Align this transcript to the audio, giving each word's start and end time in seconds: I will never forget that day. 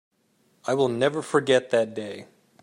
I 0.65 0.73
will 0.73 0.87
never 0.87 1.21
forget 1.21 1.69
that 1.69 1.93
day. 1.93 2.25